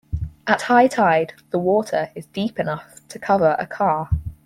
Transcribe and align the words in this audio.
At 0.47 0.63
high 0.63 0.87
tide, 0.87 1.33
the 1.51 1.59
water 1.59 2.09
is 2.15 2.25
deep 2.25 2.59
enough 2.59 3.07
to 3.09 3.19
cover 3.19 3.55
a 3.59 3.67
car. 3.67 4.09